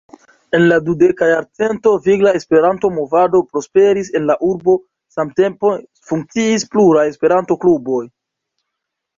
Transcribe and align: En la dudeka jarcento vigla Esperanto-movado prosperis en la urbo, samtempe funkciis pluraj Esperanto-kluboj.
En 0.57 0.63
la 0.69 0.77
dudeka 0.85 1.27
jarcento 1.31 1.91
vigla 2.07 2.31
Esperanto-movado 2.39 3.41
prosperis 3.51 4.09
en 4.21 4.27
la 4.31 4.39
urbo, 4.53 4.77
samtempe 5.19 5.75
funkciis 6.13 6.67
pluraj 6.73 7.05
Esperanto-kluboj. 7.15 8.03